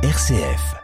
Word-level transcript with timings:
RCF. 0.00 0.76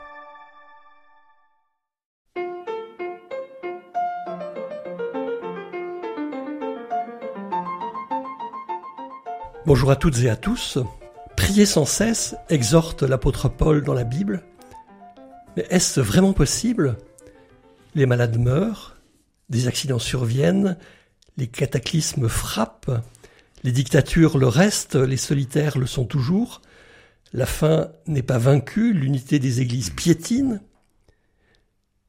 Bonjour 9.66 9.93
à 9.93 9.95
toutes 9.95 10.19
et 10.19 10.29
à 10.29 10.35
tous. 10.35 10.79
Prier 11.37 11.64
sans 11.64 11.85
cesse 11.85 12.35
exhorte 12.48 13.05
l'apôtre 13.05 13.48
Paul 13.48 13.85
dans 13.85 13.95
la 13.95 14.03
Bible. 14.03 14.43
Mais 15.57 15.65
est-ce 15.71 16.01
vraiment 16.01 16.33
possible? 16.33 16.99
Les 17.95 18.07
malades 18.07 18.41
meurent, 18.41 18.96
des 19.49 19.69
accidents 19.69 20.01
surviennent, 20.01 20.77
les 21.37 21.46
cataclysmes 21.46 22.29
frappent, 22.29 22.91
les 23.62 23.71
dictatures 23.71 24.39
le 24.39 24.49
restent, 24.49 24.96
les 24.96 25.17
solitaires 25.17 25.79
le 25.79 25.87
sont 25.87 26.05
toujours, 26.05 26.62
la 27.35 27.46
faim 27.46 27.91
n'est 28.07 28.23
pas 28.23 28.39
vaincue, 28.39 28.95
l'unité 28.95 29.41
des 29.41 29.61
églises 29.61 29.91
piétine. 29.91 30.62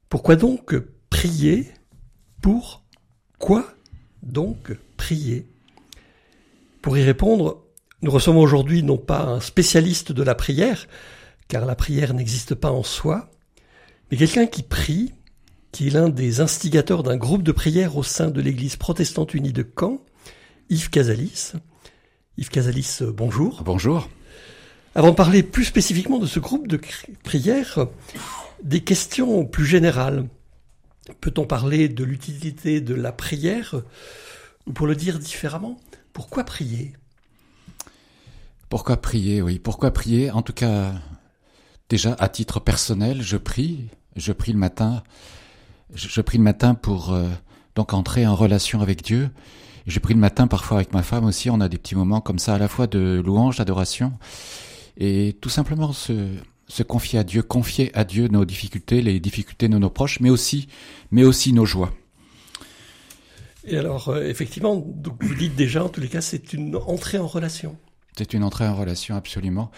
Pourquoi 0.07 0.35
donc 0.35 0.75
prier? 1.09 1.67
Pour 2.43 2.83
quoi 3.39 3.65
donc 4.21 4.77
prier? 4.97 5.47
Pour 6.83 6.95
y 6.95 7.01
répondre, 7.03 7.63
nous 8.03 8.11
recevons 8.11 8.39
aujourd'hui 8.39 8.83
non 8.83 8.99
pas 8.99 9.23
un 9.23 9.39
spécialiste 9.39 10.11
de 10.11 10.21
la 10.21 10.35
prière, 10.35 10.87
car 11.47 11.65
la 11.65 11.75
prière 11.75 12.13
n'existe 12.13 12.53
pas 12.53 12.69
en 12.69 12.83
soi, 12.83 13.31
mais 14.11 14.17
quelqu'un 14.17 14.45
qui 14.45 14.61
prie, 14.61 15.11
qui 15.71 15.87
est 15.87 15.91
l'un 15.91 16.09
des 16.09 16.39
instigateurs 16.39 17.01
d'un 17.01 17.17
groupe 17.17 17.41
de 17.41 17.51
prière 17.51 17.97
au 17.97 18.03
sein 18.03 18.29
de 18.29 18.41
l'Église 18.41 18.75
protestante 18.75 19.33
unie 19.33 19.53
de 19.53 19.67
Caen, 19.77 19.97
Yves 20.69 20.91
Casalis. 20.91 21.53
Yves 22.37 22.49
Casalis, 22.49 22.99
bonjour. 23.01 23.63
Bonjour. 23.63 24.07
Avant 24.97 25.09
de 25.09 25.15
parler 25.15 25.43
plus 25.43 25.65
spécifiquement 25.65 26.19
de 26.19 26.25
ce 26.25 26.39
groupe 26.39 26.69
de 26.69 26.79
prière, 27.21 27.87
des 28.63 28.79
questions 28.79 29.45
plus 29.45 29.65
générales. 29.65 30.29
Peut-on 31.19 31.45
parler 31.45 31.89
de 31.89 32.05
l'utilité 32.05 32.79
de 32.79 32.95
la 32.95 33.11
prière 33.11 33.75
Ou 34.65 34.71
pour 34.71 34.87
le 34.87 34.95
dire 34.95 35.19
différemment, 35.19 35.77
pourquoi 36.13 36.45
prier? 36.45 36.93
Pourquoi 38.69 38.95
prier, 38.95 39.41
oui. 39.41 39.59
Pourquoi 39.59 39.91
prier? 39.91 40.31
En 40.31 40.41
tout 40.41 40.53
cas, 40.53 40.93
déjà 41.89 42.15
à 42.17 42.29
titre 42.29 42.61
personnel, 42.61 43.21
je 43.21 43.35
prie. 43.35 43.89
Je 44.15 44.31
prie 44.31 44.53
le 44.53 44.57
matin. 44.57 45.03
Je, 45.93 46.21
prie 46.21 46.37
le 46.37 46.43
matin 46.45 46.73
pour 46.73 47.11
euh, 47.11 47.27
donc 47.75 47.93
entrer 47.93 48.25
en 48.25 48.33
relation 48.33 48.79
avec 48.79 49.03
Dieu. 49.03 49.29
Je 49.87 49.99
prie 49.99 50.13
le 50.13 50.21
matin 50.21 50.47
parfois 50.47 50.77
avec 50.77 50.93
ma 50.93 51.03
femme 51.03 51.25
aussi. 51.25 51.49
On 51.49 51.59
a 51.59 51.67
des 51.67 51.77
petits 51.77 51.95
moments 51.95 52.21
comme 52.21 52.39
ça, 52.39 52.55
à 52.55 52.57
la 52.57 52.69
fois 52.69 52.87
de 52.87 53.21
louange, 53.23 53.57
d'adoration 53.57 54.13
et 54.97 55.37
tout 55.41 55.49
simplement 55.49 55.93
se, 55.93 56.35
se 56.67 56.83
confier 56.83 57.19
à 57.19 57.23
Dieu, 57.23 57.41
confier 57.41 57.95
à 57.95 58.03
Dieu 58.03 58.27
nos 58.27 58.45
difficultés, 58.45 59.01
les 59.01 59.19
difficultés 59.19 59.67
de 59.67 59.77
nos 59.77 59.89
proches, 59.89 60.19
mais 60.19 60.29
aussi, 60.29 60.67
mais 61.11 61.23
aussi 61.23 61.53
nos 61.53 61.65
joies. 61.65 61.93
Et 63.65 63.77
alors, 63.77 64.09
euh, 64.09 64.23
effectivement, 64.23 64.75
donc 64.75 65.23
vous 65.23 65.35
dites 65.35 65.55
déjà, 65.55 65.83
en 65.83 65.89
tous 65.89 66.01
les 66.01 66.07
cas, 66.07 66.21
c'est 66.21 66.53
une 66.53 66.75
entrée 66.75 67.17
en 67.17 67.27
relation. 67.27 67.77
C'est 68.17 68.33
une 68.33 68.43
entrée 68.43 68.67
en 68.67 68.75
relation, 68.75 69.15
absolument, 69.15 69.71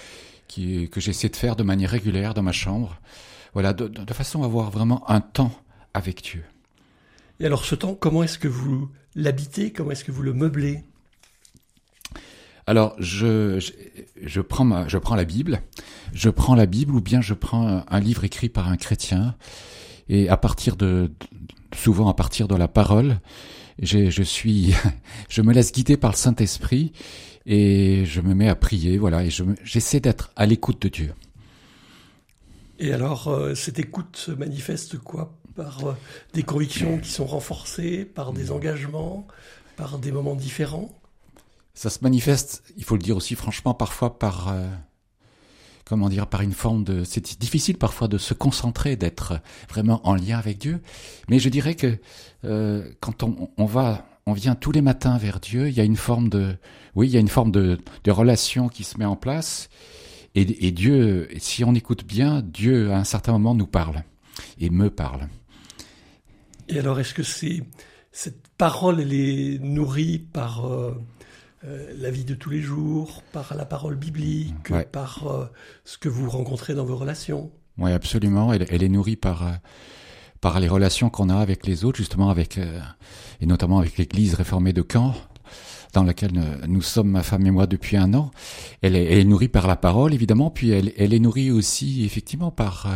qui, 0.47 0.89
que 0.89 0.99
j'essaie 0.99 1.29
de 1.29 1.35
faire 1.35 1.55
de 1.55 1.63
manière 1.63 1.89
régulière 1.89 2.33
dans 2.33 2.43
ma 2.43 2.51
chambre. 2.51 2.99
Voilà, 3.53 3.73
de, 3.73 3.87
de 3.87 4.13
façon 4.13 4.43
à 4.43 4.45
avoir 4.45 4.69
vraiment 4.71 5.09
un 5.09 5.21
temps 5.21 5.51
avec 5.93 6.21
Dieu. 6.21 6.43
Et 7.39 7.45
alors, 7.45 7.65
ce 7.65 7.75
temps, 7.75 7.95
comment 7.95 8.23
est-ce 8.23 8.37
que 8.37 8.47
vous 8.47 8.89
l'habitez? 9.15 9.71
Comment 9.71 9.91
est-ce 9.91 10.03
que 10.03 10.11
vous 10.11 10.23
le 10.23 10.33
meublez? 10.33 10.83
Alors, 12.67 12.95
je, 12.99 13.65
je, 14.21 14.41
prends 14.41 14.65
ma, 14.65 14.87
je 14.89 14.97
prends 14.97 15.15
la 15.15 15.23
Bible, 15.23 15.61
je 16.13 16.29
prends 16.29 16.53
la 16.53 16.65
Bible 16.65 16.93
ou 16.93 17.01
bien 17.01 17.21
je 17.21 17.33
prends 17.33 17.85
un 17.87 17.99
livre 17.99 18.25
écrit 18.25 18.49
par 18.49 18.67
un 18.67 18.75
chrétien. 18.75 19.35
Et 20.09 20.27
à 20.27 20.35
partir 20.35 20.75
de, 20.75 21.11
souvent 21.73 22.09
à 22.09 22.13
partir 22.13 22.49
de 22.49 22.55
la 22.55 22.67
parole, 22.67 23.19
je 23.81 24.21
suis, 24.23 24.73
je 25.29 25.41
me 25.41 25.53
laisse 25.53 25.71
guider 25.71 25.95
par 25.95 26.11
le 26.11 26.17
Saint 26.17 26.35
Esprit 26.35 26.91
et 27.45 28.03
je 28.05 28.19
me 28.19 28.35
mets 28.35 28.49
à 28.49 28.55
prier, 28.55 28.97
voilà, 28.97 29.23
et 29.23 29.29
j'essaie 29.63 30.01
d'être 30.01 30.31
à 30.35 30.45
l'écoute 30.45 30.81
de 30.81 30.89
Dieu. 30.89 31.13
Et 32.79 32.91
alors, 32.93 33.29
euh, 33.29 33.55
cette 33.55 33.79
écoute 33.79 34.17
se 34.17 34.31
manifeste 34.31 34.97
quoi? 34.97 35.33
Par 35.55 35.87
euh, 35.87 35.93
des 36.33 36.43
convictions 36.43 36.99
qui 36.99 37.09
sont 37.09 37.25
renforcées, 37.25 38.05
par 38.05 38.33
des 38.33 38.51
engagements, 38.51 39.25
par 39.77 39.97
des 39.97 40.11
moments 40.11 40.35
différents? 40.35 40.93
Ça 41.77 41.91
se 41.91 41.99
manifeste, 42.01 42.63
il 42.75 42.83
faut 42.83 42.95
le 42.95 43.03
dire 43.03 43.15
aussi 43.15 43.35
franchement, 43.35 43.75
parfois 43.75 44.17
par 44.17 44.47
euh, 44.47 44.67
comment 45.85 46.09
dire, 46.09 46.25
par 46.25 46.41
une 46.41 46.53
forme 46.53 46.83
de. 46.83 47.03
C'est 47.03 47.39
difficile 47.39 47.77
parfois 47.77 48.07
de 48.07 48.17
se 48.17 48.33
concentrer, 48.33 48.95
d'être 48.95 49.39
vraiment 49.69 50.01
en 50.07 50.15
lien 50.15 50.39
avec 50.39 50.57
Dieu. 50.57 50.81
Mais 51.29 51.37
je 51.37 51.49
dirais 51.49 51.75
que 51.75 51.99
euh, 52.45 52.89
quand 52.99 53.21
on, 53.21 53.51
on, 53.57 53.65
va, 53.65 54.07
on 54.25 54.33
vient 54.33 54.55
tous 54.55 54.71
les 54.71 54.81
matins 54.81 55.19
vers 55.19 55.39
Dieu, 55.39 55.67
il 55.67 55.75
y 55.75 55.79
a 55.79 55.83
une 55.83 55.97
forme 55.97 56.29
de, 56.29 56.57
oui, 56.95 57.09
il 57.09 57.13
y 57.13 57.17
a 57.17 57.19
une 57.19 57.27
forme 57.27 57.51
de, 57.51 57.77
de 58.03 58.11
relation 58.11 58.69
qui 58.69 58.83
se 58.83 58.97
met 58.97 59.05
en 59.05 59.15
place. 59.15 59.69
Et, 60.33 60.67
et 60.67 60.71
Dieu, 60.71 61.29
si 61.37 61.63
on 61.63 61.75
écoute 61.75 62.05
bien, 62.05 62.41
Dieu 62.41 62.91
à 62.91 62.97
un 62.97 63.03
certain 63.03 63.33
moment 63.33 63.53
nous 63.53 63.67
parle 63.67 64.03
et 64.59 64.71
me 64.71 64.89
parle. 64.89 65.29
Et 66.69 66.79
alors, 66.79 66.99
est-ce 66.99 67.13
que 67.13 67.23
c'est 67.23 67.61
cette 68.11 68.47
parole, 68.57 68.99
elle 68.99 69.13
est 69.13 69.59
nourrie 69.59 70.17
par 70.17 70.65
euh, 70.65 70.99
euh, 71.65 71.91
la 71.97 72.11
vie 72.11 72.23
de 72.23 72.35
tous 72.35 72.51
les 72.51 72.61
jours, 72.61 73.23
par 73.31 73.55
la 73.55 73.65
parole 73.65 73.95
biblique, 73.95 74.71
par 74.91 75.27
euh, 75.27 75.45
ce 75.85 75.97
que 75.97 76.07
vous 76.07 76.29
rencontrez 76.29 76.75
dans 76.75 76.85
vos 76.85 76.95
relations. 76.95 77.51
Oui, 77.79 77.91
absolument. 77.91 78.53
Elle, 78.53 78.83
est 78.83 78.89
nourrie 78.89 79.15
par 79.15 79.43
euh, 79.43 79.51
par 80.39 80.59
les 80.59 80.67
relations 80.67 81.09
qu'on 81.09 81.29
a 81.29 81.37
avec 81.37 81.65
les 81.65 81.83
autres, 81.83 81.97
justement 81.97 82.29
avec 82.29 82.59
et 83.41 83.45
notamment 83.47 83.79
avec 83.79 83.97
l'Église 83.97 84.35
réformée 84.35 84.71
de 84.71 84.85
Caen, 84.87 85.15
dans 85.93 86.03
laquelle 86.03 86.31
nous 86.67 86.83
sommes, 86.83 87.09
ma 87.09 87.23
femme 87.23 87.47
et 87.47 87.51
moi, 87.51 87.65
depuis 87.65 87.97
un 87.97 88.13
an. 88.13 88.29
Elle 88.83 88.95
est, 88.95 89.23
nourrie 89.23 89.47
par 89.47 89.65
la 89.65 89.75
parole, 89.75 90.13
évidemment, 90.13 90.51
puis 90.51 90.69
elle, 90.69 90.93
elle 90.95 91.11
est 91.15 91.19
nourrie 91.19 91.49
aussi, 91.49 92.05
effectivement, 92.05 92.51
par 92.51 92.87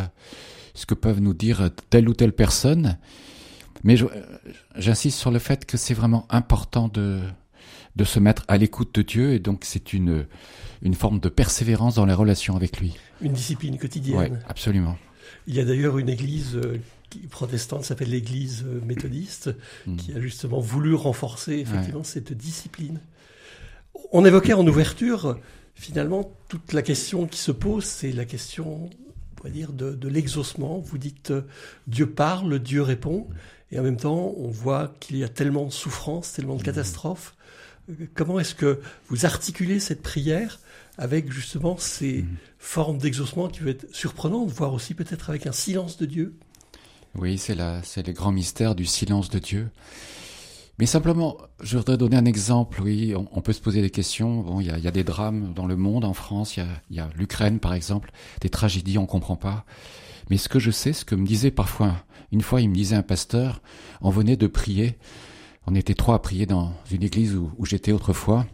ce 0.76 0.86
que 0.86 0.94
peuvent 0.94 1.20
nous 1.20 1.34
dire 1.34 1.72
telle 1.90 2.08
ou 2.08 2.14
telle 2.14 2.34
personne. 2.34 3.00
Mais 3.84 3.96
j'insiste 4.76 5.18
sur 5.18 5.32
le 5.32 5.40
fait 5.40 5.66
que 5.66 5.78
c'est 5.78 5.96
vraiment 5.96 6.28
important 6.30 6.90
de 6.90 7.22
de 7.96 8.04
se 8.04 8.20
mettre 8.20 8.44
à 8.48 8.58
l'écoute 8.58 8.96
de 8.96 9.02
Dieu 9.02 9.34
et 9.34 9.40
donc 9.40 9.64
c'est 9.66 9.94
une 9.94 10.26
une 10.82 10.96
forme 10.96 11.20
de 11.20 11.30
persévérance 11.30 11.96
dans 11.96 12.06
les 12.06 12.14
relations 12.14 12.56
avec 12.56 12.80
lui. 12.80 12.96
Une 13.22 13.34
discipline 13.34 13.78
quotidienne. 13.78 14.34
Oui, 14.34 14.38
absolument. 14.48 14.98
Il 15.48 15.56
y 15.56 15.60
a 15.60 15.66
d'ailleurs 15.66 16.00
une 16.00 16.10
église 16.10 16.56
euh, 16.56 16.80
protestante 17.30 17.84
s'appelle 17.84 18.10
l'église 18.10 18.64
euh, 18.66 18.82
méthodiste 18.86 19.52
mm. 19.86 19.96
qui 19.98 20.14
a 20.14 20.20
justement 20.20 20.60
voulu 20.60 20.94
renforcer 20.94 21.54
effectivement 21.54 22.04
cette 22.04 22.34
discipline. 22.34 23.00
On 24.12 24.26
évoquait 24.26 24.54
en 24.54 24.66
ouverture 24.66 25.38
finalement 25.76 26.32
toute 26.48 26.74
la 26.74 26.82
question 26.82 27.28
qui 27.28 27.40
se 27.40 27.52
pose, 27.52 27.86
c'est 27.86 28.12
la 28.12 28.26
question 28.26 28.90
on 29.40 29.44
va 29.44 29.50
dire 29.50 29.74
de, 29.74 29.92
de 29.92 30.08
l'exaucement. 30.08 30.80
Vous 30.80 30.98
dites 30.98 31.32
euh, 31.32 31.42
Dieu 31.88 32.10
parle, 32.10 32.60
Dieu 32.60 32.82
répond, 32.82 33.28
et 33.72 33.80
en 33.80 33.84
même 33.84 33.98
temps 33.98 34.34
on 34.38 34.50
voit 34.50 34.94
qu'il 35.00 35.18
y 35.18 35.24
a 35.24 35.30
tellement 35.30 35.66
de 35.66 35.72
souffrances, 35.72 36.34
tellement 36.34 36.56
de 36.56 36.62
mm. 36.62 36.66
catastrophes 36.66 37.36
comment 38.14 38.40
est-ce 38.40 38.56
que 38.56 38.82
vous 39.10 39.26
articulez 39.26 39.80
cette 39.80 40.02
prière 40.02 40.60
avec 40.98 41.32
justement 41.32 41.78
ces 41.78 42.24
mhm. 42.24 42.36
formes 42.60 42.98
d'exaucement 42.98 43.48
qui 43.48 43.60
peuvent 43.60 43.70
être 43.70 43.96
surprenantes, 43.96 44.50
voire 44.50 44.74
aussi 44.74 44.94
peut-être 44.94 45.30
avec 45.30 45.48
un 45.48 45.52
silence 45.52 45.98
de 45.98 46.06
Dieu? 46.06 46.36
Oui, 47.16 47.38
c'est 47.38 47.58
c'est 47.84 48.08
le 48.08 48.14
grand 48.14 48.32
mystère 48.32 48.76
du 48.76 48.86
silence 48.86 49.30
de 49.30 49.40
Dieu. 49.40 49.70
Mais 50.82 50.88
simplement, 50.88 51.38
je 51.62 51.78
voudrais 51.78 51.98
donner 51.98 52.18
un 52.18 52.26
exemple. 52.26 52.82
Oui, 52.82 53.14
on, 53.16 53.42
peut 53.42 53.54
se 53.54 53.62
poser 53.62 53.82
des 53.82 53.92
questions. 53.92 54.42
Bon, 54.42 54.62
il 54.62 54.66
y 54.66 54.88
a, 54.88 54.92
des 54.92 55.04
drames 55.04 55.54
dans 55.54 55.68
le 55.68 55.76
monde, 55.76 56.06
en 56.06 56.14
France. 56.14 56.58
Il 56.58 56.66
y 56.90 57.00
a, 57.00 57.10
l'Ukraine, 57.16 57.60
par 57.60 57.76
exemple, 57.76 58.12
des 58.40 58.50
tragédies, 58.50 58.98
on 58.98 59.06
comprend 59.06 59.36
pas. 59.36 59.66
Mais 60.32 60.38
ce 60.38 60.50
que 60.50 60.58
je 60.58 60.72
sais, 60.72 60.94
ce 60.94 61.06
que 61.06 61.14
me 61.14 61.24
disait 61.24 61.52
parfois, 61.52 62.04
une 62.32 62.42
fois, 62.42 62.62
il 62.62 62.70
me 62.70 62.74
disait 62.74 62.96
un 62.96 63.04
pasteur, 63.04 63.62
on 64.02 64.10
venait 64.10 64.38
de 64.38 64.48
prier 64.48 64.98
on 65.68 65.76
était 65.76 65.94
trois 65.94 66.16
à 66.16 66.20
prier 66.20 66.46
dans 66.46 66.74
une 66.92 67.04
église 67.04 67.36
où, 67.36 67.66
j'étais 67.66 67.92
autrefois. 67.92 68.46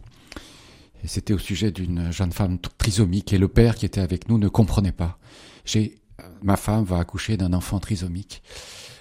Et 1.02 1.08
c'était 1.08 1.32
au 1.32 1.38
sujet 1.38 1.70
d'une 1.70 2.10
jeune 2.10 2.32
femme 2.32 2.58
trisomique 2.78 3.32
et 3.32 3.38
le 3.38 3.48
père 3.48 3.76
qui 3.76 3.86
était 3.86 4.00
avec 4.00 4.28
nous 4.28 4.38
ne 4.38 4.48
comprenait 4.48 4.92
pas. 4.92 5.18
J'ai, 5.64 5.98
ma 6.42 6.56
femme 6.56 6.84
va 6.84 6.98
accoucher 6.98 7.36
d'un 7.36 7.52
enfant 7.52 7.78
trisomique. 7.78 8.42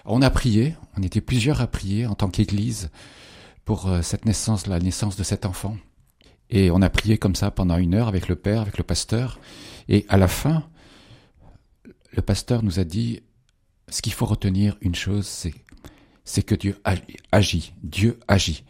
On 0.06 0.22
a 0.22 0.30
prié, 0.30 0.76
on 0.96 1.04
était 1.04 1.22
plusieurs 1.22 1.60
à 1.60 1.68
prier 1.68 2.06
en 2.06 2.16
tant 2.16 2.30
qu'église 2.30 2.90
pour 3.66 3.88
euh, 3.88 4.02
cette 4.02 4.26
naissance, 4.26 4.68
la 4.68 4.80
naissance 4.80 5.18
de 5.18 5.24
cet 5.24 5.46
enfant. 5.46 5.76
Et 6.50 6.72
on 6.72 6.82
a 6.82 6.90
prié 6.90 7.18
comme 7.18 7.36
ça 7.36 7.52
pendant 7.52 7.78
une 7.78 7.94
heure 7.94 8.08
avec 8.08 8.30
le 8.30 8.36
père, 8.36 8.62
avec 8.62 8.78
le 8.78 8.84
pasteur. 8.84 9.40
Et 9.90 10.06
à 10.08 10.18
la 10.18 10.30
fin, 10.30 10.64
le 12.12 12.22
pasteur 12.22 12.64
nous 12.64 12.80
a 12.80 12.86
dit, 12.86 13.22
ce 13.90 14.02
qu'il 14.02 14.14
faut 14.14 14.26
retenir, 14.26 14.78
une 14.82 14.96
chose, 14.96 15.28
c'est 15.28 15.54
c'est 16.28 16.44
que 16.44 16.54
Dieu 16.54 16.76
agit. 17.32 17.74
Dieu 17.84 18.20
agit. 18.28 18.64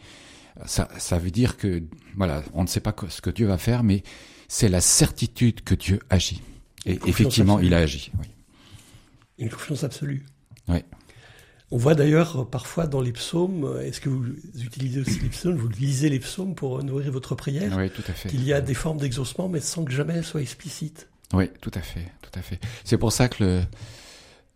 Ça, 0.66 0.88
ça 0.98 1.18
veut 1.18 1.32
dire 1.32 1.58
que, 1.58 1.84
voilà, 2.16 2.44
on 2.54 2.62
ne 2.62 2.68
sait 2.68 2.80
pas 2.80 2.96
ce 3.10 3.20
que 3.20 3.32
Dieu 3.32 3.48
va 3.48 3.58
faire, 3.58 3.84
mais 3.84 4.04
c'est 4.48 4.70
la 4.70 4.80
certitude 4.80 5.64
que 5.64 5.76
Dieu 5.76 6.00
agit. 6.10 6.42
Et 6.86 7.00
effectivement, 7.08 7.60
il 7.60 7.74
a 7.74 7.80
agi. 7.80 8.12
Oui. 8.20 8.28
Une 9.40 9.50
confiance 9.50 9.84
absolue. 9.84 10.26
Oui. 10.68 10.80
On 11.72 11.78
voit 11.78 11.96
d'ailleurs 11.96 12.48
parfois 12.50 12.88
dans 12.88 13.02
les 13.02 13.12
psaumes, 13.12 13.78
est-ce 13.82 14.00
que 14.00 14.10
vous 14.10 14.26
utilisez 14.56 15.02
aussi 15.02 15.20
les 15.20 15.30
psaumes, 15.30 15.58
vous 15.58 15.68
lisez 15.68 16.10
les 16.10 16.20
psaumes 16.20 16.56
pour 16.56 16.82
nourrir 16.84 17.12
votre 17.12 17.36
prière? 17.36 17.76
Oui, 17.76 17.90
tout 17.90 18.04
à 18.08 18.14
fait. 18.14 18.30
Il 18.34 18.44
y 18.44 18.54
a 18.54 18.62
des 18.62 18.76
formes 18.76 19.00
d'exaucement, 19.00 19.50
mais 19.50 19.60
sans 19.60 19.84
que 19.84 19.92
jamais 19.92 20.14
elles 20.14 20.24
soient 20.24 20.42
explicites. 20.42 21.10
Oui, 21.34 21.50
tout 21.60 21.72
à 21.74 21.82
fait, 21.82 22.06
tout 22.22 22.40
à 22.40 22.42
fait. 22.42 22.60
C'est 22.86 22.98
pour 22.98 23.12
ça 23.12 23.28
que 23.28 23.44
le, 23.44 23.62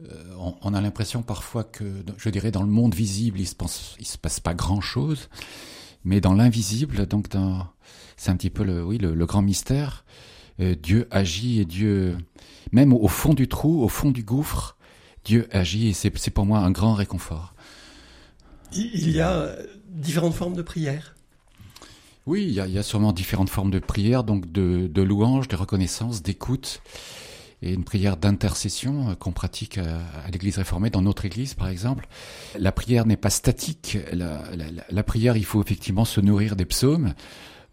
euh, 0.09 0.53
on, 0.61 0.73
a 0.73 0.81
l'impression 0.81 1.21
parfois 1.21 1.63
que, 1.63 2.03
je 2.17 2.29
dirais, 2.29 2.51
dans 2.51 2.63
le 2.63 2.69
monde 2.69 2.95
visible, 2.95 3.39
il 3.39 3.47
se, 3.47 3.55
pense, 3.55 3.95
il 3.99 4.07
se 4.07 4.17
passe 4.17 4.39
pas 4.39 4.53
grand-chose, 4.53 5.29
mais 6.03 6.21
dans 6.21 6.33
l'invisible, 6.33 7.05
donc 7.05 7.29
dans, 7.29 7.67
c'est 8.17 8.31
un 8.31 8.35
petit 8.35 8.49
peu 8.49 8.63
le, 8.63 8.83
oui, 8.83 8.97
le, 8.97 9.25
grand 9.25 9.41
mystère. 9.41 10.05
Euh, 10.59 10.75
Dieu 10.75 11.07
agit 11.11 11.59
et 11.59 11.65
Dieu, 11.65 12.17
même 12.71 12.93
au 12.93 13.07
fond 13.07 13.33
du 13.33 13.47
trou, 13.47 13.83
au 13.83 13.87
fond 13.87 14.11
du 14.11 14.23
gouffre, 14.23 14.77
Dieu 15.23 15.47
agit 15.51 15.89
et 15.89 15.93
c'est 15.93 16.31
pour 16.31 16.45
moi 16.45 16.59
un 16.59 16.71
grand 16.71 16.93
réconfort. 16.93 17.53
Il 18.73 19.09
y 19.09 19.19
a 19.19 19.55
différentes 19.89 20.33
formes 20.33 20.55
de 20.55 20.61
prière. 20.61 21.15
Oui, 22.27 22.43
il 22.43 22.53
y, 22.53 22.77
a, 22.77 22.83
sûrement 22.83 23.13
différentes 23.13 23.49
formes 23.49 23.71
de 23.71 23.79
prière, 23.79 24.23
donc 24.23 24.51
de, 24.51 24.87
de 24.87 25.01
louange, 25.01 25.47
de 25.47 25.55
reconnaissance, 25.55 26.21
d'écoute, 26.21 26.81
et 27.61 27.73
une 27.73 27.83
prière 27.83 28.17
d'intercession 28.17 29.09
euh, 29.09 29.15
qu'on 29.15 29.31
pratique 29.31 29.77
à, 29.77 29.99
l'Église 30.31 30.57
réformée, 30.57 30.89
dans 30.89 31.01
notre 31.01 31.25
Église 31.25 31.53
par 31.53 31.67
exemple. 31.67 32.07
La 32.57 32.71
prière 32.71 33.05
n'est 33.05 33.17
pas 33.17 33.29
statique. 33.29 33.97
La, 34.11 35.03
prière, 35.03 35.37
il 35.37 35.45
faut 35.45 35.61
effectivement 35.61 36.05
se 36.05 36.21
nourrir 36.21 36.55
des 36.55 36.65
psaumes, 36.65 37.13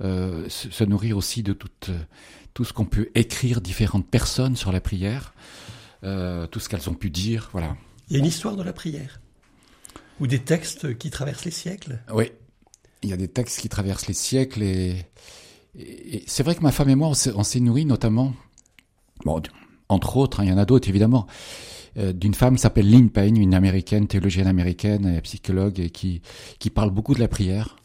euh, 0.03 0.49
se, 0.49 0.85
nourrir 0.85 1.17
aussi 1.17 1.43
de 1.43 1.53
tout, 1.53 1.69
tout 2.55 2.65
ce 2.65 2.73
qu'on 2.73 2.85
peut 2.85 3.11
écrire 3.15 3.61
différentes 3.61 4.09
personnes 4.09 4.57
sur 4.57 4.73
la 4.73 4.81
prière. 4.81 5.35
Euh, 6.05 6.47
tout 6.47 6.61
ce 6.61 6.69
qu'elles 6.69 6.89
ont 6.89 6.95
pu 6.95 7.11
dire, 7.11 7.49
voilà. 7.53 7.77
Il 8.09 8.15
y 8.15 8.17
a 8.17 8.21
une 8.21 8.27
histoire 8.27 8.57
de 8.57 8.63
la 8.63 8.73
prière 8.73 9.21
ou 10.21 10.27
des 10.27 10.39
textes 10.39 10.97
qui 10.99 11.11
traversent 11.11 11.45
les 11.45 11.51
siècles? 11.51 12.01
Oui, 12.13 12.33
il 13.03 13.11
y 13.11 13.13
a 13.13 13.17
des 13.17 13.29
textes 13.29 13.61
qui 13.61 13.69
traversent 13.69 14.07
les 14.07 14.15
siècles 14.15 14.63
et, 14.63 15.07
c'est 16.27 16.43
vrai 16.43 16.57
que 16.57 16.63
ma 16.63 16.73
femme 16.73 16.89
et 16.89 16.97
moi 16.97 17.09
on 17.09 17.45
s'est 17.45 17.61
nourris 17.61 17.85
notamment, 17.85 18.35
bon, 19.25 19.41
entre 19.89 20.17
autres, 20.17 20.41
hein, 20.41 20.45
il 20.45 20.51
y 20.51 20.53
en 20.53 20.59
a 20.59 20.65
d'autres 20.65 20.89
évidemment, 20.89 21.27
euh, 21.97 22.13
d'une 22.13 22.35
femme 22.35 22.57
qui 22.57 22.63
s'appelle 22.63 22.91
Lynn 22.91 23.11
Payne, 23.11 23.37
une 23.37 23.55
américaine, 23.55 24.07
théologienne 24.07 24.47
américaine, 24.47 25.07
et 25.07 25.21
psychologue 25.23 25.81
et 25.81 25.91
qui 25.91 26.23
qui 26.59 26.71
parle 26.71 26.91
beaucoup 26.91 27.15
de 27.15 27.21
la 27.21 27.29
prière. 27.29 27.77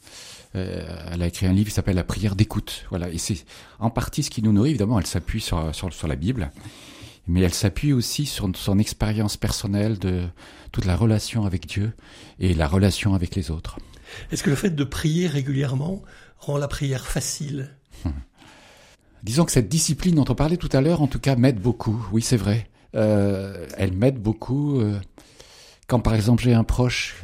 Euh, 0.55 0.85
elle 1.11 1.21
a 1.23 1.27
écrit 1.27 1.47
un 1.47 1.53
livre 1.53 1.69
qui 1.69 1.75
s'appelle 1.75 1.95
La 1.95 2.03
prière 2.03 2.35
d'écoute. 2.35 2.85
Voilà, 2.91 3.09
et 3.09 3.17
c'est 3.17 3.44
en 3.79 3.89
partie 3.89 4.21
ce 4.21 4.29
qui 4.29 4.44
nous 4.44 4.53
nourrit. 4.53 4.69
Évidemment, 4.69 5.00
elle 5.00 5.07
s'appuie 5.07 5.41
sur, 5.41 5.73
sur 5.73 5.91
sur 5.91 6.07
la 6.07 6.15
Bible 6.15 6.51
mais 7.27 7.41
elle 7.41 7.53
s'appuie 7.53 7.94
aussi 7.94 8.25
sur 8.25 8.50
son 8.55 8.79
expérience 8.79 9.38
personnelle 9.38 9.97
de 9.97 10.23
toute 10.71 10.85
la 10.85 10.95
relation 10.95 11.45
avec 11.45 11.65
Dieu 11.65 11.94
et 12.39 12.53
la 12.53 12.67
relation 12.67 13.13
avec 13.13 13.35
les 13.35 13.51
autres. 13.51 13.79
Est-ce 14.31 14.44
que 14.44 14.50
le 14.50 14.55
fait 14.55 14.71
de 14.71 14.83
prier 14.83 15.27
régulièrement 15.27 16.03
rend 16.38 16.57
la 16.57 16.67
prière 16.67 17.05
facile? 17.05 17.75
Disons 19.24 19.46
que 19.46 19.52
cette 19.52 19.70
discipline 19.70 20.16
dont 20.16 20.25
on 20.28 20.36
parlait 20.36 20.58
tout 20.58 20.70
à 20.74 20.81
l'heure, 20.81 21.02
en 21.02 21.08
tout 21.08 21.20
cas, 21.20 21.36
m'aide 21.36 21.60
beaucoup. 21.60 22.06
Oui, 22.12 22.22
c'est 22.22 22.38
vrai. 22.38 22.70
Euh, 22.96 23.68
elle 23.78 23.94
m'aide 23.94 24.20
beaucoup. 24.20 24.80
Euh, 24.80 25.00
quand 25.88 26.00
par 26.00 26.14
exemple 26.14 26.44
j'ai 26.44 26.54
un 26.54 26.64
proche, 26.64 27.24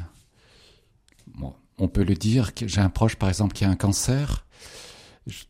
bon, 1.27 1.53
on 1.77 1.87
peut 1.87 2.03
le 2.03 2.15
dire, 2.15 2.51
j'ai 2.65 2.81
un 2.81 2.89
proche 2.89 3.15
par 3.15 3.29
exemple 3.29 3.53
qui 3.53 3.65
a 3.65 3.69
un 3.69 3.75
cancer, 3.75 4.45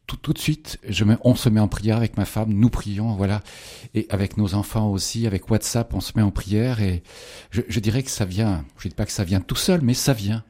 tout, 0.07 0.34
de 0.34 0.38
suite, 0.38 0.78
on 1.24 1.36
se 1.36 1.48
met 1.48 1.62
en 1.62 1.69
prière 1.69 1.96
avec 1.96 2.18
ma 2.18 2.25
femme, 2.25 2.51
nous 2.51 2.69
prions, 2.69 3.16
voilà, 3.16 3.42
et 3.94 4.07
avec 4.10 4.36
nos 4.36 4.54
enfants 4.54 4.90
aussi, 4.92 5.25
avec 5.25 5.50
WhatsApp, 5.50 5.94
on 5.94 6.01
se 6.01 6.12
met 6.18 6.22
en 6.22 6.31
prière, 6.31 6.81
et 6.81 7.01
je, 7.50 7.62
je 7.68 7.80
dirais 7.80 8.04
que 8.04 8.12
ça 8.12 8.25
vient, 8.25 8.66
je 8.78 8.88
ne 8.88 8.90
dis 8.90 8.96
pas 8.96 9.06
que 9.06 9.12
ça 9.12 9.24
vient 9.24 9.40
tout 9.40 9.56
seul, 9.56 9.80
mais 9.81 9.94
ça 9.94 10.12
vient, 10.12 10.44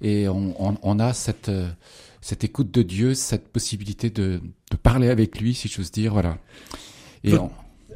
et 0.00 0.28
on, 0.28 0.54
on, 0.62 0.76
on 0.82 0.98
a 0.98 1.12
cette, 1.12 1.50
cette 2.20 2.44
écoute 2.44 2.70
de 2.70 2.82
Dieu, 2.82 3.14
cette 3.14 3.48
possibilité 3.48 4.10
de, 4.10 4.40
de 4.70 4.76
parler 4.76 5.08
avec 5.08 5.40
lui, 5.40 5.54
si 5.54 5.68
j'ose 5.68 5.90
dire, 5.90 6.12
voilà. 6.12 6.38
Et 7.24 7.30
votre, 7.30 7.50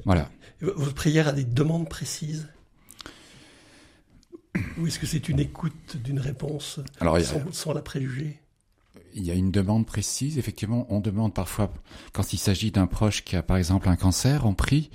voilà. 0.05 0.31
Votre 0.61 0.95
prière 0.95 1.29
a 1.29 1.33
des 1.33 1.45
demandes 1.45 1.89
précises? 1.89 2.49
Ou 4.79 4.87
est-ce 4.87 4.99
que 4.99 5.07
c'est 5.07 5.29
une 5.29 5.41
écoute 5.41 5.97
d'une 5.97 6.21
réponse 6.21 6.81
Alors, 7.01 7.19
sans, 7.21 7.53
sans 7.53 7.73
la 7.73 7.83
préjuger? 7.83 8.39
Il 9.15 9.25
y 9.25 9.31
a 9.31 9.35
une 9.35 9.51
demande 9.51 9.87
précise. 9.87 10.39
Effectivement, 10.39 10.87
on 10.89 11.01
demande 11.01 11.35
parfois, 11.35 11.73
quand 12.13 12.33
il 12.33 12.39
s'agit 12.39 12.71
d'un 12.71 12.87
proche 12.87 13.25
qui 13.25 13.37
a 13.37 13.43
par 13.43 13.57
exemple 13.57 13.89
un 13.89 13.97
cancer, 13.97 14.47
on 14.47 14.55
prie 14.55 14.91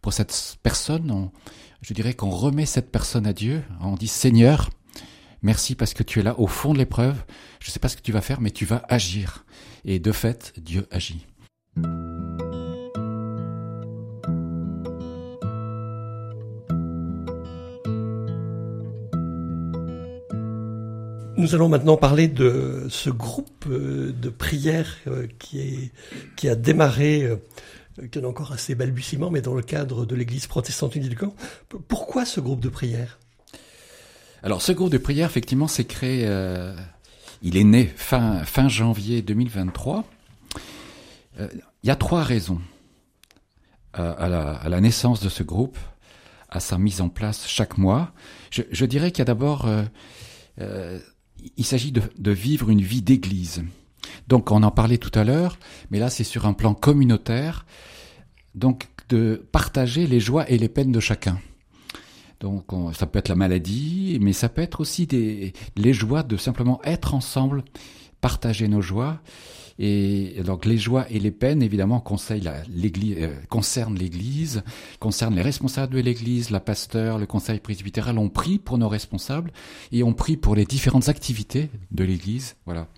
pour 0.00 0.12
cette 0.12 0.58
personne. 0.62 1.30
je 1.82 1.94
dirais 1.94 2.14
qu'on 2.14 2.30
remet 2.30 2.66
cette 2.66 2.90
personne 2.90 3.26
à 3.26 3.32
Dieu. 3.32 3.62
On 3.80 3.94
dit 3.94 4.08
Seigneur, 4.08 4.70
merci 5.42 5.74
parce 5.74 5.94
que 5.94 6.02
tu 6.02 6.20
es 6.20 6.22
là 6.22 6.38
au 6.38 6.46
fond 6.46 6.72
de 6.72 6.78
l'épreuve. 6.78 7.24
Je 7.60 7.68
ne 7.68 7.72
sais 7.72 7.80
pas 7.80 7.88
ce 7.88 7.96
que 7.96 8.02
tu 8.02 8.12
vas 8.12 8.20
faire, 8.20 8.40
mais 8.40 8.50
tu 8.50 8.64
vas 8.64 8.82
agir. 8.88 9.44
Et 9.84 9.98
de 9.98 10.12
fait, 10.12 10.52
Dieu 10.56 10.86
agit. 10.90 11.26
Nous 21.38 21.54
allons 21.54 21.68
maintenant 21.68 21.96
parler 21.96 22.26
de 22.26 22.88
ce 22.90 23.10
groupe 23.10 23.66
euh, 23.70 24.12
de 24.12 24.28
prière 24.28 24.96
euh, 25.06 25.28
qui, 25.38 26.48
a 26.48 26.56
démarré, 26.56 27.22
euh, 27.22 27.36
qui 28.10 28.18
est 28.18 28.24
encore 28.24 28.50
assez 28.50 28.74
balbutiement, 28.74 29.30
mais 29.30 29.40
dans 29.40 29.54
le 29.54 29.62
cadre 29.62 30.04
de 30.04 30.16
l'Église 30.16 30.48
protestante 30.48 30.96
unie 30.96 31.08
du 31.08 31.14
camp. 31.14 31.36
Pourquoi 31.86 32.24
ce 32.24 32.40
groupe 32.40 32.58
de 32.58 32.68
prière 32.68 33.20
Alors 34.42 34.62
ce 34.62 34.72
groupe 34.72 34.90
de 34.90 34.98
prière, 34.98 35.28
effectivement, 35.28 35.68
s'est 35.68 35.84
créé, 35.84 36.28
il 37.42 37.56
est 37.56 37.64
né 37.64 37.86
fin, 37.96 38.44
fin 38.44 38.68
janvier 38.68 39.22
2023. 39.22 40.04
Il 41.40 41.46
y 41.84 41.90
a 41.90 41.96
trois 41.96 42.22
raisons 42.22 42.60
à 43.94 44.28
la, 44.28 44.52
à, 44.52 44.68
la, 44.68 44.80
naissance 44.80 45.20
de 45.20 45.28
ce 45.28 45.42
groupe, 45.42 45.78
à 46.48 46.60
sa 46.60 46.78
mise 46.78 47.00
en 47.00 47.08
place 47.08 47.48
chaque 47.48 47.78
mois. 47.78 48.12
Je, 48.50 48.62
je 48.70 48.84
dirais 48.86 49.10
qu'il 49.10 49.18
y 49.18 49.22
a 49.22 49.24
d'abord 49.24 49.68
il 51.56 51.64
s'agit 51.64 51.92
de, 51.92 52.30
vivre 52.30 52.70
une 52.70 52.82
vie 52.82 53.02
d'église. 53.02 53.64
Donc 54.26 54.50
on 54.50 54.62
en 54.62 54.70
parlait 54.70 54.98
tout 54.98 55.16
à 55.18 55.24
l'heure, 55.24 55.58
mais 55.90 55.98
là 55.98 56.10
c'est 56.10 56.24
sur 56.24 56.46
un 56.46 56.52
plan 56.52 56.74
communautaire, 56.74 57.66
donc 58.54 58.88
de 59.08 59.46
partager 59.52 60.06
les 60.06 60.20
joies 60.20 60.48
et 60.50 60.58
les 60.58 60.68
peines 60.68 60.92
de 60.92 61.00
chacun. 61.00 61.38
Donc 62.40 62.66
ça 62.94 63.06
peut 63.06 63.18
être 63.18 63.28
la 63.28 63.34
maladie, 63.34 64.18
mais 64.20 64.32
ça 64.32 64.48
peut 64.48 64.62
être 64.62 64.80
aussi 64.80 65.06
des, 65.06 65.52
les 65.76 65.92
joies 65.92 66.22
de 66.22 66.36
simplement 66.36 66.80
être 66.84 67.14
ensemble, 67.14 67.64
partager 68.20 68.68
nos 68.68 68.80
joies 68.80 69.20
et 69.78 70.42
donc 70.44 70.64
les 70.64 70.76
joies 70.76 71.06
et 71.08 71.20
les 71.20 71.30
peines, 71.30 71.62
évidemment, 71.62 72.04
l'église, 72.68 73.16
euh, 73.20 73.34
concernent 73.48 73.96
l'Église, 73.96 74.64
concernent 74.98 75.36
les 75.36 75.42
responsables 75.42 75.94
de 75.94 76.00
l'Église, 76.00 76.50
la 76.50 76.58
pasteur, 76.58 77.18
le 77.18 77.26
conseil 77.26 77.60
presbytéral. 77.60 78.18
On 78.18 78.28
prie 78.28 78.58
pour 78.58 78.76
nos 78.76 78.88
responsables 78.88 79.52
et 79.92 80.02
on 80.02 80.14
prie 80.14 80.36
pour 80.36 80.56
les 80.56 80.64
différentes 80.64 81.08
activités 81.08 81.70
de 81.92 82.02
l'Église. 82.02 82.56
Voilà. 82.66 82.88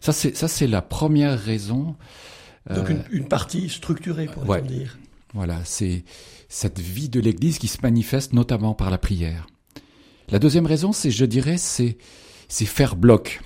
Ça, 0.00 0.12
c'est 0.12 0.36
ça, 0.36 0.46
c'est 0.46 0.68
la 0.68 0.80
première 0.80 1.38
raison. 1.38 1.96
Donc 2.72 2.88
une, 2.88 2.98
euh, 2.98 3.02
une, 3.10 3.26
partie 3.26 3.68
structurée, 3.68 4.26
pour 4.26 4.48
ouais, 4.48 4.62
dire. 4.62 4.96
Voilà, 5.34 5.60
c'est 5.64 6.04
cette 6.48 6.78
vie 6.78 7.08
de 7.08 7.20
l'Église 7.20 7.58
qui 7.58 7.68
se 7.68 7.78
manifeste 7.82 8.32
notamment 8.32 8.74
par 8.74 8.90
la 8.90 8.98
prière. 8.98 9.46
La 10.28 10.38
deuxième 10.38 10.66
raison, 10.66 10.92
c'est, 10.92 11.10
je 11.10 11.24
dirais, 11.24 11.56
c'est 11.58 11.96
faire 12.48 12.96
bloc 12.96 13.40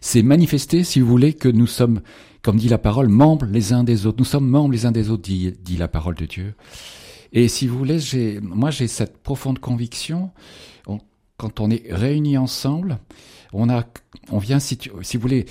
c'est 0.00 0.22
manifester, 0.22 0.84
si 0.84 1.00
vous 1.00 1.08
voulez, 1.08 1.34
que 1.34 1.48
nous 1.48 1.66
sommes, 1.66 2.00
comme 2.42 2.56
dit 2.56 2.68
la 2.68 2.78
parole, 2.78 3.08
membres 3.08 3.46
les 3.46 3.72
uns 3.72 3.84
des 3.84 4.06
autres. 4.06 4.18
Nous 4.18 4.24
sommes 4.24 4.48
membres 4.48 4.72
les 4.72 4.86
uns 4.86 4.92
des 4.92 5.10
autres, 5.10 5.22
dit, 5.22 5.52
dit 5.60 5.76
la 5.76 5.88
parole 5.88 6.14
de 6.14 6.26
Dieu. 6.26 6.54
Et 7.32 7.48
si 7.48 7.66
vous 7.66 7.76
voulez, 7.76 7.98
moi 8.40 8.70
j'ai 8.70 8.88
cette 8.88 9.18
profonde 9.18 9.58
conviction, 9.58 10.30
quand 11.36 11.60
on 11.60 11.70
est 11.70 11.82
réunis 11.90 12.38
ensemble, 12.38 12.98
on 13.52 13.68
a, 13.68 13.84
on 14.30 14.38
vient, 14.38 14.58
si 14.58 14.78
vous 14.88 15.20
voulez, 15.20 15.46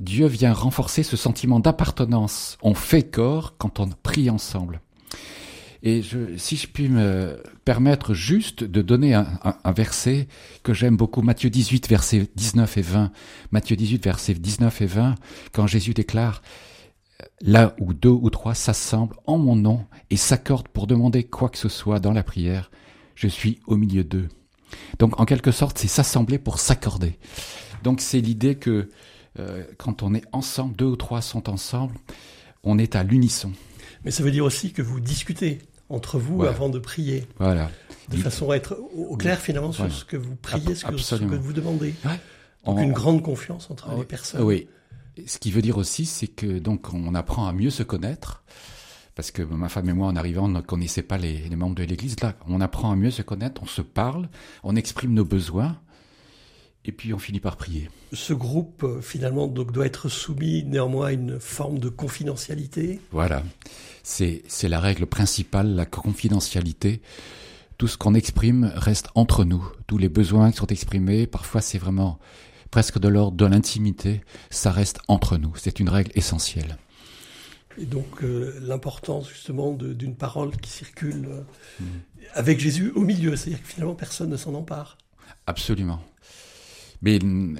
Dieu 0.00 0.26
vient 0.26 0.52
renforcer 0.52 1.02
ce 1.02 1.16
sentiment 1.16 1.60
d'appartenance. 1.60 2.58
On 2.62 2.74
fait 2.74 3.02
corps 3.02 3.56
quand 3.58 3.80
on 3.80 3.88
prie 4.02 4.30
ensemble. 4.30 4.80
Et 5.84 6.00
je, 6.00 6.36
si 6.36 6.56
je 6.56 6.68
puis 6.68 6.88
me 6.88 7.42
permettre 7.64 8.14
juste 8.14 8.62
de 8.62 8.82
donner 8.82 9.14
un, 9.14 9.26
un, 9.42 9.72
verset 9.72 10.28
que 10.62 10.72
j'aime 10.72 10.96
beaucoup, 10.96 11.22
Matthieu 11.22 11.50
18, 11.50 11.88
versets 11.88 12.28
19 12.36 12.78
et 12.78 12.82
20. 12.82 13.12
Matthieu 13.50 13.74
18, 13.74 14.04
versets 14.04 14.34
19 14.34 14.80
et 14.80 14.86
20, 14.86 15.14
quand 15.52 15.66
Jésus 15.66 15.92
déclare, 15.92 16.40
là 17.40 17.74
où 17.80 17.94
deux 17.94 18.08
ou 18.08 18.30
trois 18.30 18.54
s'assemblent 18.54 19.16
en 19.26 19.38
mon 19.38 19.56
nom 19.56 19.84
et 20.10 20.16
s'accordent 20.16 20.68
pour 20.68 20.86
demander 20.86 21.24
quoi 21.24 21.48
que 21.48 21.58
ce 21.58 21.68
soit 21.68 21.98
dans 21.98 22.12
la 22.12 22.22
prière, 22.22 22.70
je 23.14 23.28
suis 23.28 23.60
au 23.66 23.76
milieu 23.76 24.04
d'eux. 24.04 24.28
Donc 24.98 25.20
en 25.20 25.24
quelque 25.24 25.50
sorte, 25.50 25.78
c'est 25.78 25.88
s'assembler 25.88 26.38
pour 26.38 26.58
s'accorder. 26.58 27.18
Donc 27.82 28.00
c'est 28.00 28.20
l'idée 28.20 28.54
que 28.54 28.88
euh, 29.38 29.64
quand 29.78 30.02
on 30.02 30.14
est 30.14 30.24
ensemble, 30.32 30.76
deux 30.76 30.86
ou 30.86 30.96
trois 30.96 31.22
sont 31.22 31.48
ensemble, 31.48 31.94
on 32.64 32.78
est 32.78 32.94
à 32.96 33.02
l'unisson. 33.02 33.52
Mais 34.04 34.10
ça 34.10 34.22
veut 34.22 34.30
dire 34.30 34.44
aussi 34.44 34.72
que 34.72 34.82
vous 34.82 35.00
discutez 35.00 35.60
entre 35.88 36.18
vous 36.18 36.36
Voilà. 36.36 36.50
avant 36.52 36.68
de 36.68 36.78
prier, 36.78 37.26
Voilà. 37.38 37.70
de 38.10 38.16
façon 38.16 38.50
à 38.50 38.56
être 38.56 38.78
au 38.96 39.16
clair 39.16 39.38
finalement 39.40 39.72
sur 39.72 39.84
Voilà. 39.84 39.98
ce 39.98 40.04
que 40.04 40.16
vous 40.16 40.36
priez, 40.36 40.74
ce 40.74 40.84
que, 40.84 40.96
ce 40.96 41.14
que 41.16 41.34
vous 41.34 41.52
demandez. 41.52 41.94
Ouais. 42.04 42.20
Donc 42.64 42.78
On- 42.78 42.82
une 42.82 42.92
grande 42.92 43.22
confiance 43.22 43.70
entre 43.70 43.88
Ah 43.90 43.94
les 43.96 44.04
personnes. 44.04 44.42
Oui. 44.42 44.68
Ce 45.26 45.38
qui 45.38 45.50
veut 45.50 45.60
dire 45.62 45.76
aussi, 45.76 46.06
c'est 46.06 46.26
que 46.28 46.58
donc 46.58 46.94
on 46.94 47.14
apprend 47.14 47.46
à 47.46 47.52
mieux 47.52 47.70
se 47.70 47.82
connaître. 47.82 48.42
Parce 49.14 49.30
que 49.30 49.42
ma 49.42 49.68
femme 49.68 49.90
et 49.90 49.92
moi, 49.92 50.06
en 50.08 50.16
arrivant, 50.16 50.44
on 50.46 50.48
ne 50.48 50.62
connaissait 50.62 51.02
pas 51.02 51.18
les, 51.18 51.40
les 51.48 51.56
membres 51.56 51.74
de 51.74 51.82
l'Église. 51.82 52.16
Là, 52.22 52.34
on 52.48 52.62
apprend 52.62 52.90
à 52.90 52.96
mieux 52.96 53.10
se 53.10 53.20
connaître, 53.20 53.62
on 53.62 53.66
se 53.66 53.82
parle, 53.82 54.30
on 54.64 54.74
exprime 54.74 55.12
nos 55.12 55.26
besoins, 55.26 55.76
et 56.84 56.92
puis 56.92 57.14
on 57.14 57.18
finit 57.18 57.40
par 57.40 57.56
prier. 57.56 57.90
Ce 58.12 58.32
groupe 58.32 58.82
euh, 58.84 59.00
finalement 59.00 59.46
donc 59.46 59.72
doit 59.72 59.86
être 59.86 60.08
soumis 60.08 60.64
néanmoins 60.64 61.08
à 61.08 61.12
une 61.12 61.38
forme 61.38 61.78
de 61.78 61.88
confidentialité. 61.88 63.00
Voilà. 63.10 63.42
C'est, 64.02 64.42
la 64.64 64.80
règle 64.80 65.06
principale, 65.06 65.74
la 65.74 65.86
confidentialité. 65.86 67.00
Tout 67.78 67.88
ce 67.88 67.96
qu'on 67.96 68.14
exprime 68.14 68.72
reste 68.74 69.08
entre 69.14 69.44
nous. 69.44 69.64
Tous 69.86 69.98
les 69.98 70.08
besoins 70.08 70.50
qui 70.50 70.58
sont 70.58 70.66
exprimés, 70.66 71.26
parfois 71.26 71.60
c'est 71.60 71.78
vraiment 71.78 72.18
presque 72.70 72.98
de 72.98 73.08
l'ordre 73.08 73.36
de 73.36 73.46
l'intimité. 73.46 74.22
Ça 74.50 74.72
reste 74.72 75.00
entre 75.08 75.36
nous. 75.36 75.52
C'est 75.56 75.80
une 75.80 75.88
règle 75.88 76.10
essentielle. 76.14 76.76
Et 77.78 77.86
donc 77.86 78.22
euh, 78.22 78.58
l'importance 78.60 79.28
justement 79.28 79.72
d'une 79.72 80.14
parole 80.14 80.54
qui 80.58 80.68
circule 80.70 81.26
euh, 81.26 81.40
Mm. 81.80 81.84
avec 82.34 82.60
Jésus 82.60 82.92
au 82.94 83.00
milieu, 83.00 83.36
c'est-à-dire 83.36 83.62
que 83.62 83.68
finalement 83.68 83.94
personne 83.94 84.30
ne 84.30 84.36
s'en 84.36 84.54
empare. 84.54 84.98
Absolument. 85.46 86.00
Mais 87.02 87.18
euh, 87.22 87.54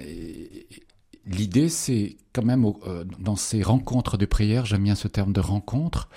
l'idée, 1.26 1.68
c'est 1.68 2.16
quand 2.32 2.44
même, 2.44 2.64
euh, 2.86 3.04
dans 3.18 3.36
ces 3.36 3.62
rencontres 3.62 4.16
de 4.16 4.26
prière, 4.26 4.64
j'aime 4.64 4.84
bien 4.84 4.94
ce 4.94 5.08
terme 5.08 5.32
de 5.32 5.40
rencontre. 5.40 6.08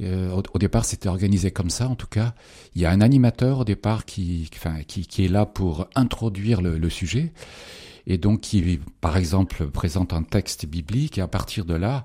Euh, 0.00 0.30
au, 0.32 0.42
au 0.54 0.58
départ, 0.58 0.84
c'était 0.84 1.08
organisé 1.08 1.50
comme 1.50 1.70
ça, 1.70 1.88
en 1.88 1.94
tout 1.96 2.06
cas. 2.06 2.34
Il 2.74 2.82
y 2.82 2.86
a 2.86 2.90
un 2.90 3.00
animateur 3.00 3.60
au 3.60 3.64
départ 3.64 4.04
qui, 4.04 4.48
enfin, 4.54 4.82
qui, 4.86 5.06
qui 5.06 5.24
est 5.24 5.28
là 5.28 5.46
pour 5.46 5.88
introduire 5.94 6.62
le, 6.62 6.78
le 6.78 6.90
sujet. 6.90 7.32
Et 8.06 8.18
donc, 8.18 8.40
qui, 8.40 8.80
par 9.00 9.16
exemple, 9.16 9.70
présente 9.70 10.12
un 10.12 10.22
texte 10.22 10.66
biblique, 10.66 11.18
et 11.18 11.22
à 11.22 11.28
partir 11.28 11.64
de 11.64 11.74
là, 11.74 12.04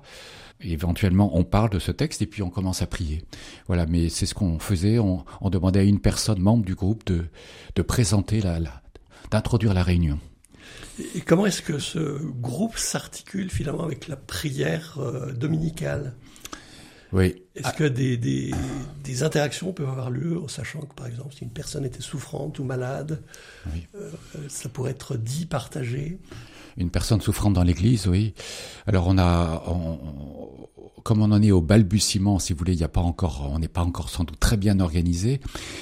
éventuellement, 0.62 1.36
on 1.36 1.44
parle 1.44 1.70
de 1.70 1.78
ce 1.78 1.92
texte, 1.92 2.22
et 2.22 2.26
puis 2.26 2.42
on 2.42 2.50
commence 2.50 2.80
à 2.80 2.86
prier. 2.86 3.24
Voilà, 3.66 3.86
mais 3.86 4.08
c'est 4.08 4.26
ce 4.26 4.34
qu'on 4.34 4.58
faisait. 4.58 4.98
On, 4.98 5.24
on 5.40 5.50
demandait 5.50 5.80
à 5.80 5.84
une 5.84 6.00
personne 6.00 6.40
membre 6.40 6.64
du 6.64 6.74
groupe 6.74 7.04
de, 7.06 7.26
de 7.74 7.82
présenter 7.82 8.40
la, 8.40 8.60
la 8.60 8.82
d'introduire 9.30 9.74
la 9.74 9.82
réunion. 9.82 10.18
Et- 11.16 11.20
comment 11.20 11.46
est-ce 11.46 11.62
que 11.62 11.78
ce 11.78 12.18
groupe 12.22 12.76
s'articule 12.76 13.50
finalement 13.50 13.84
avec 13.84 14.08
la 14.08 14.16
prière 14.16 14.98
euh, 14.98 15.32
dominicale? 15.32 16.14
Oui. 17.12 17.42
Est-ce 17.60 17.74
que 17.74 17.84
des, 17.84 18.16
des, 18.16 18.52
des 19.04 19.22
interactions 19.22 19.72
peuvent 19.72 19.88
avoir 19.88 20.10
lieu 20.10 20.38
en 20.42 20.48
sachant 20.48 20.80
que 20.80 20.94
par 20.94 21.06
exemple 21.06 21.34
si 21.34 21.44
une 21.44 21.50
personne 21.50 21.84
était 21.84 22.00
souffrante 22.02 22.58
ou 22.58 22.64
malade, 22.64 23.22
Oui. 23.72 23.86
euh, 23.96 24.10
ça 24.48 24.68
pourrait 24.68 24.92
être 24.92 25.16
dit, 25.16 25.46
partagé? 25.46 26.18
Une 26.76 26.90
personne 26.90 27.20
souffrante 27.20 27.54
dans 27.54 27.64
l'église, 27.64 28.06
oui. 28.06 28.34
Alors 28.86 29.06
on 29.08 29.18
a, 29.18 29.62
on- 29.66 29.72
on- 29.72 31.00
comme 31.02 31.22
on 31.22 31.32
en 31.32 31.42
est 31.42 31.50
au 31.50 31.62
balbutiement, 31.62 32.38
si 32.38 32.52
vous 32.52 32.58
voulez, 32.58 32.74
il 32.74 32.78
n'y 32.78 32.84
a 32.84 32.88
pas 32.88 33.00
encore, 33.00 33.48
on 33.50 33.58
n'est 33.58 33.68
pas 33.68 33.82
encore 33.82 34.10
sans 34.10 34.24
doute 34.24 34.38
très 34.38 34.58
bien 34.58 34.80
organisé, 34.80 35.40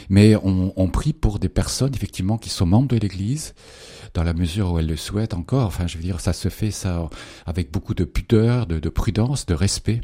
mais 0.08 0.36
on, 0.36 0.72
on 0.76 0.88
prie 0.88 1.12
pour 1.12 1.40
des 1.40 1.48
personnes 1.48 1.92
effectivement 1.94 2.38
qui 2.38 2.50
sont 2.50 2.66
membres 2.66 2.86
de 2.88 2.96
l'église, 2.96 3.54
dans 4.14 4.22
la 4.22 4.32
mesure 4.32 4.72
où 4.72 4.78
elles 4.78 4.86
le 4.86 4.96
souhaitent 4.96 5.34
encore. 5.34 5.66
Enfin, 5.66 5.86
je 5.88 5.96
veux 5.98 6.02
dire, 6.04 6.20
ça 6.20 6.32
se 6.32 6.48
fait 6.48 6.70
ça 6.70 7.10
avec 7.46 7.70
beaucoup 7.72 7.94
de 7.94 8.04
pudeur, 8.04 8.66
de, 8.66 8.78
de 8.78 8.88
prudence, 8.88 9.44
de 9.44 9.54
respect. 9.54 10.00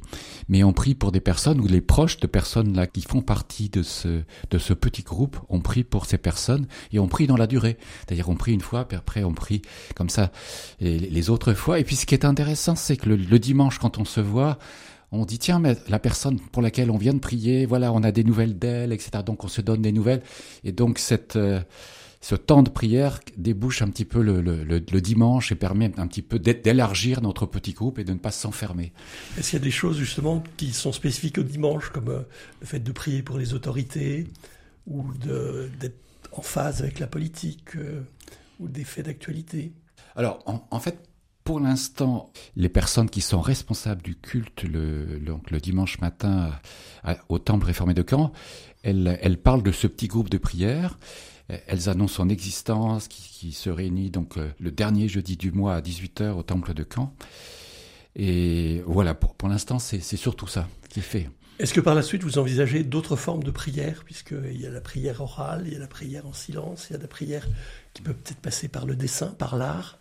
Mais 0.48 0.62
on 0.64 0.72
prie 0.72 0.94
pour 0.96 1.10
des 1.12 1.20
personnes 1.20 1.60
les 1.68 1.80
proches 1.80 2.18
de 2.18 2.26
personnes 2.26 2.74
là 2.76 2.86
qui 2.86 3.02
font 3.02 3.22
partie 3.22 3.68
de 3.68 3.82
ce 3.82 4.22
de 4.50 4.58
ce 4.58 4.72
petit 4.72 5.02
groupe. 5.02 5.36
On 5.48 5.60
prie 5.60 5.84
pour 5.84 6.06
ces 6.06 6.18
personnes 6.18 6.66
et 6.92 6.98
on 6.98 7.08
prie 7.08 7.26
dans 7.26 7.36
la 7.36 7.46
durée. 7.46 7.76
C'est-à-dire, 8.00 8.28
on 8.28 8.36
prie 8.36 8.52
une 8.52 8.60
fois, 8.60 8.86
puis 8.86 8.96
après 8.96 9.24
on 9.24 9.32
prie 9.32 9.62
comme 9.94 10.08
ça 10.08 10.30
les 10.80 11.30
autres 11.30 11.54
fois. 11.54 11.78
Et 11.78 11.84
puis, 11.84 11.96
ce 11.96 12.06
qui 12.06 12.14
est 12.14 12.24
intéressant, 12.24 12.76
c'est 12.76 12.96
que 12.96 13.08
le, 13.08 13.16
le 13.16 13.38
dimanche, 13.38 13.78
quand 13.78 13.98
on 13.98 14.04
se 14.04 14.20
voit, 14.20 14.58
on 15.12 15.24
dit 15.24 15.38
tiens 15.38 15.60
mais 15.60 15.76
la 15.88 15.98
personne 15.98 16.40
pour 16.40 16.62
laquelle 16.62 16.90
on 16.90 16.96
vient 16.96 17.14
de 17.14 17.20
prier 17.20 17.66
voilà 17.66 17.92
on 17.92 18.02
a 18.02 18.10
des 18.10 18.24
nouvelles 18.24 18.58
d'elle 18.58 18.92
etc 18.92 19.22
donc 19.24 19.44
on 19.44 19.48
se 19.48 19.60
donne 19.60 19.80
des 19.80 19.92
nouvelles 19.92 20.22
et 20.64 20.72
donc 20.72 20.98
cette 20.98 21.36
euh, 21.36 21.60
ce 22.24 22.36
temps 22.36 22.62
de 22.62 22.70
prière 22.70 23.20
débouche 23.36 23.82
un 23.82 23.90
petit 23.90 24.06
peu 24.06 24.22
le, 24.22 24.40
le, 24.40 24.64
le, 24.64 24.82
le 24.90 25.00
dimanche 25.02 25.52
et 25.52 25.56
permet 25.56 25.92
un 26.00 26.06
petit 26.06 26.22
peu 26.22 26.38
d'élargir 26.38 27.20
notre 27.20 27.44
petit 27.44 27.74
groupe 27.74 27.98
et 27.98 28.04
de 28.04 28.14
ne 28.14 28.18
pas 28.18 28.30
s'enfermer. 28.30 28.94
Est-ce 29.36 29.50
qu'il 29.50 29.58
y 29.58 29.62
a 29.62 29.64
des 29.64 29.70
choses 29.70 29.98
justement 29.98 30.42
qui 30.56 30.72
sont 30.72 30.92
spécifiques 30.92 31.36
au 31.36 31.42
dimanche, 31.42 31.90
comme 31.90 32.08
euh, 32.08 32.22
le 32.62 32.66
fait 32.66 32.80
de 32.80 32.92
prier 32.92 33.22
pour 33.22 33.36
les 33.36 33.52
autorités, 33.52 34.26
ou 34.86 35.04
d'être 35.78 36.00
en 36.32 36.40
phase 36.40 36.80
avec 36.80 36.98
la 36.98 37.08
politique, 37.08 37.76
euh, 37.76 38.00
ou 38.58 38.68
des 38.68 38.84
faits 38.84 39.04
d'actualité? 39.04 39.72
Alors, 40.16 40.42
en, 40.46 40.66
en 40.70 40.80
fait, 40.80 40.96
pour 41.44 41.60
l'instant, 41.60 42.32
les 42.56 42.70
personnes 42.70 43.10
qui 43.10 43.20
sont 43.20 43.42
responsables 43.42 44.00
du 44.00 44.16
culte 44.16 44.62
le, 44.62 45.04
le- 45.04 45.18
donc 45.18 45.50
le 45.50 45.60
dimanche 45.60 46.00
matin 46.00 46.52
à- 47.02 47.18
au 47.28 47.38
temple 47.38 47.66
réformé 47.66 47.92
de 47.92 48.02
Caen, 48.08 48.32
elles, 48.82 49.18
elles 49.20 49.36
parlent 49.36 49.62
de 49.62 49.72
ce 49.72 49.86
petit 49.86 50.08
groupe 50.08 50.30
de 50.30 50.38
prière. 50.38 50.98
Elles 51.48 51.88
annoncent 51.90 52.14
son 52.14 52.28
existence, 52.30 53.06
qui, 53.08 53.22
qui 53.30 53.52
se 53.52 53.68
réunit 53.68 54.10
donc 54.10 54.38
euh, 54.38 54.48
le 54.58 54.70
dernier 54.70 55.08
jeudi 55.08 55.36
du 55.36 55.52
mois 55.52 55.74
à 55.74 55.80
18h 55.82 56.30
au 56.32 56.42
temple 56.42 56.72
de 56.74 56.86
Caen. 56.90 57.12
Et 58.16 58.82
voilà, 58.86 59.14
pour, 59.14 59.34
pour 59.34 59.48
l'instant, 59.48 59.78
c'est 59.78 60.00
c'est 60.00 60.16
surtout 60.16 60.46
ça 60.46 60.68
qui 60.88 61.00
est 61.00 61.02
fait. 61.02 61.28
Est-ce 61.58 61.74
que 61.74 61.80
par 61.80 61.94
la 61.94 62.02
suite 62.02 62.22
vous 62.24 62.38
envisagez 62.38 62.82
d'autres 62.82 63.16
formes 63.16 63.42
de 63.44 63.50
prière, 63.50 64.02
puisqu'il 64.04 64.60
y 64.60 64.66
a 64.66 64.70
la 64.70 64.80
prière 64.80 65.20
orale, 65.20 65.64
il 65.66 65.72
y 65.72 65.76
a 65.76 65.78
la 65.80 65.86
prière 65.86 66.26
en 66.26 66.32
silence, 66.32 66.86
il 66.90 66.94
y 66.94 66.96
a 66.96 66.98
la 66.98 67.06
prière 67.08 67.46
qui 67.92 68.02
peut 68.02 68.12
peut-être 68.12 68.40
passer 68.40 68.68
par 68.68 68.86
le 68.86 68.96
dessin, 68.96 69.26
par 69.38 69.56
l'art? 69.56 69.98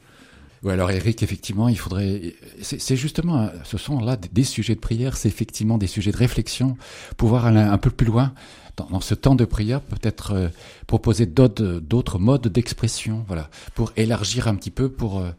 Oui, 0.64 0.72
alors 0.72 0.90
Eric, 0.92 1.22
effectivement, 1.24 1.68
il 1.68 1.78
faudrait. 1.78 2.36
C'est 2.62 2.96
justement, 2.96 3.42
euh, 3.44 3.48
ce 3.66 3.78
sont 3.78 4.00
là 4.00 4.16
des- 4.16 4.30
des 4.30 4.44
sujets 4.46 4.76
de 4.76 4.80
prière, 4.80 5.18
c'est 5.18 5.28
effectivement 5.28 5.78
des 5.78 5.88
sujets 5.88 6.12
de 6.12 6.18
réflexion, 6.18 6.78
pouvoir 7.18 7.46
aller 7.48 7.60
un 7.60 7.78
peu 7.78 7.90
plus 7.90 8.08
loin 8.08 8.34
dans, 8.77 9.01
ce 9.01 9.13
temps 9.13 9.36
de 9.36 9.46
prière, 9.46 9.82
peut-être 9.82 10.32
euh, 10.34 10.50
proposer 10.88 11.25
d'autres 11.25 11.80
d'autres 11.80 12.20
modes 12.20 12.48
d'expression, 12.48 13.24
voilà, 13.27 13.50
pour 13.75 13.92
élargir 13.98 14.48
un 14.48 14.56
petit 14.56 14.72
peu, 14.72 14.89
pour 14.89 15.20
euh, 15.20 15.30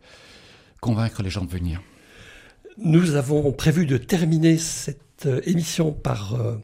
convaincre 0.81 1.23
les 1.23 1.31
gens 1.31 1.45
de 1.45 1.50
venir. 1.50 1.81
Nous 2.79 3.14
avons 3.14 3.53
prévu 3.53 3.87
de 3.87 3.97
terminer 3.97 4.59
cette 4.59 5.26
euh, 5.26 5.41
émission 5.45 5.93
par 5.93 6.35
euh, 6.35 6.57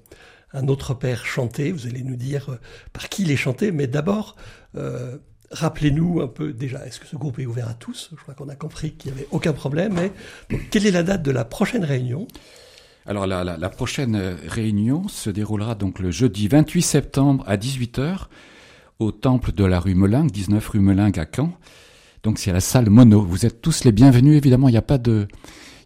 un 0.53 0.69
autre 0.69 0.95
père 0.95 1.25
chanté. 1.25 1.73
Vous 1.73 1.87
allez 1.87 2.03
nous 2.03 2.17
dire 2.17 2.51
euh, 2.51 2.61
par 2.93 3.09
qui 3.09 3.23
il 3.23 3.31
est 3.31 3.37
chanté, 3.37 3.71
mais 3.73 3.87
d'abord, 3.87 4.37
euh, 4.77 5.19
rappelez-nous 5.51 6.21
un 6.21 6.29
peu 6.29 6.53
déjà, 6.53 6.85
est-ce 6.87 7.01
que 7.01 7.07
ce 7.07 7.17
groupe 7.17 7.39
est 7.39 7.47
ouvert 7.47 7.69
à 7.69 7.75
tous? 7.75 8.11
Je 8.17 8.23
crois 8.23 8.35
qu'on 8.35 8.49
a 8.49 8.57
compris 8.57 8.93
qu'il 8.93 9.13
n'y 9.13 9.19
avait 9.19 9.29
aucun 9.31 9.53
problème, 9.53 9.95
mais 9.95 10.59
quelle 10.71 10.87
est 10.87 10.91
la 10.91 11.03
date 11.03 11.23
de 11.23 11.31
la 11.31 11.45
prochaine 11.45 11.85
réunion? 11.85 12.27
Alors 13.07 13.27
la, 13.27 13.69
prochaine 13.71 14.15
euh, 14.15 14.37
réunion 14.47 15.09
se 15.09 15.31
déroulera 15.31 15.75
donc 15.75 15.99
le 15.99 16.11
jeudi 16.11 16.49
28 16.49 16.83
septembre 16.83 17.45
à 17.47 17.57
18h 17.57 18.27
au 18.99 19.11
temple 19.11 19.53
de 19.53 19.65
la 19.65 19.81
rue 19.81 19.95
Melingue, 19.95 20.31
19 20.31 20.69
rue 20.69 20.81
Melingue 20.81 21.19
à 21.19 21.27
Caen. 21.35 21.53
Donc 22.23 22.39
c'est 22.39 22.53
la 22.53 22.61
salle 22.61 22.91
Mono. 22.91 23.23
Vous 23.23 23.47
êtes 23.47 23.63
tous 23.63 23.85
les 23.85 23.93
bienvenus. 23.93 24.37
Évidemment, 24.37 24.69
il 24.69 24.73
n'y 24.73 24.79
a 24.79 24.83
pas 24.83 24.99
de, 24.99 25.27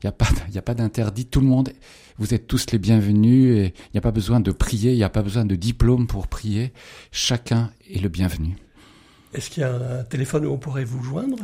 il 0.03 0.07
y 0.07 0.09
a 0.09 0.13
pas, 0.13 0.27
il 0.49 0.55
y 0.55 0.59
a 0.59 0.63
pas 0.63 0.75
d'interdit. 0.75 1.27
Tout 1.27 1.41
le 1.41 1.47
monde, 1.47 1.71
vous 2.19 2.35
êtes 2.35 2.49
tous 2.49 2.67
les 2.73 2.79
bienvenus. 2.79 3.57
Et 3.57 3.67
il 3.67 3.91
n'y 3.95 3.99
a 3.99 4.03
pas 4.03 4.11
besoin 4.11 4.41
de 4.41 4.51
prier. 4.51 4.93
Il 4.93 4.97
n'y 4.97 5.05
a 5.05 5.11
pas 5.11 5.23
besoin 5.23 5.45
de 5.45 5.55
diplôme 5.55 6.09
pour 6.09 6.27
prier. 6.27 6.73
Chacun 7.13 7.71
est 7.89 8.01
le 8.01 8.09
bienvenu. 8.09 8.57
Est-ce 9.33 9.51
qu'il 9.51 9.63
y 9.63 9.65
a 9.65 10.01
un 10.01 10.05
téléphone 10.05 10.47
où 10.47 10.51
on 10.51 10.59
pourrait 10.59 10.85
vous 10.85 11.03
joindre? 11.03 11.37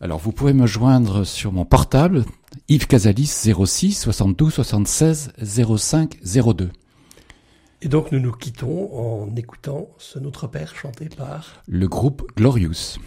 Alors 0.00 0.18
vous 0.18 0.30
pouvez 0.30 0.52
me 0.52 0.66
joindre 0.66 1.24
sur 1.24 1.52
mon 1.52 1.64
portable 1.64 2.24
Yves 2.68 2.86
Casalis 2.86 3.26
06 3.26 3.94
72 3.94 4.54
76 4.54 5.32
05 5.76 6.20
02. 6.22 6.70
Et 7.82 7.88
donc 7.88 8.12
nous 8.12 8.20
nous 8.20 8.32
quittons 8.32 8.90
en 8.92 9.34
écoutant 9.34 9.88
ce 9.98 10.20
Notre 10.20 10.46
Père 10.46 10.76
chanté 10.76 11.08
par 11.08 11.62
Le 11.66 11.88
groupe 11.88 12.30
Glorious. 12.36 12.98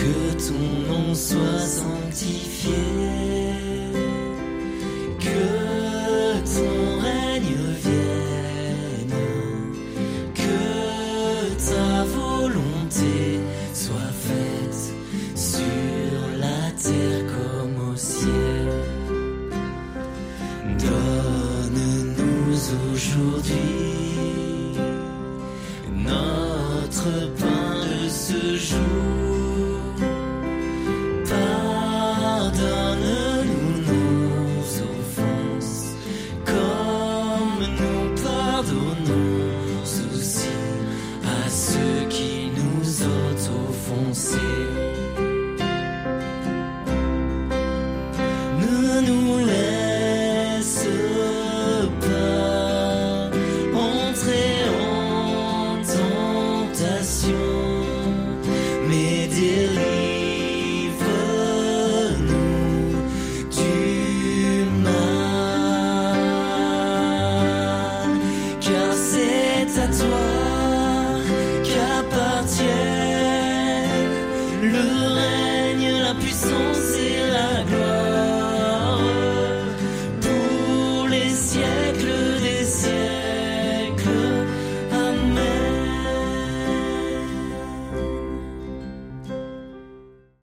Que 0.00 0.48
ton 0.48 0.64
nom 0.88 1.14
soit 1.14 1.60
sanctifié, 1.60 2.72